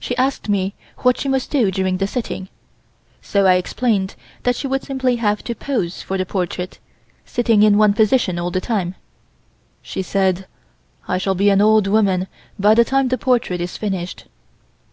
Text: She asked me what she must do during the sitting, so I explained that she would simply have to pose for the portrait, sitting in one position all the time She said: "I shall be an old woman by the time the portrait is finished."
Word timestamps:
She 0.00 0.16
asked 0.16 0.48
me 0.48 0.74
what 1.04 1.16
she 1.20 1.28
must 1.28 1.52
do 1.52 1.70
during 1.70 1.98
the 1.98 2.08
sitting, 2.08 2.48
so 3.20 3.46
I 3.46 3.54
explained 3.54 4.16
that 4.42 4.56
she 4.56 4.66
would 4.66 4.82
simply 4.82 5.14
have 5.22 5.44
to 5.44 5.54
pose 5.54 6.02
for 6.02 6.18
the 6.18 6.26
portrait, 6.26 6.80
sitting 7.24 7.62
in 7.62 7.78
one 7.78 7.92
position 7.94 8.40
all 8.40 8.50
the 8.50 8.60
time 8.60 8.96
She 9.80 10.02
said: 10.02 10.48
"I 11.06 11.16
shall 11.16 11.36
be 11.36 11.48
an 11.48 11.60
old 11.60 11.86
woman 11.86 12.26
by 12.58 12.74
the 12.74 12.84
time 12.84 13.06
the 13.06 13.16
portrait 13.18 13.60
is 13.60 13.76
finished." 13.76 14.24